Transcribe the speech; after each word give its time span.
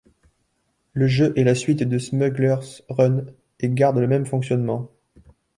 Le 0.93 1.05
jeu 1.05 1.31
est 1.35 1.43
la 1.43 1.53
suite 1.53 1.83
de 1.83 1.99
Smuggler's 1.99 2.81
Run 2.89 3.23
et 3.59 3.69
garde 3.69 3.99
le 3.99 4.07
même 4.07 4.25
fonctionnement. 4.25 4.89